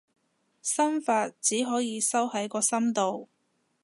[0.63, 3.29] 心法，只可以收喺個心度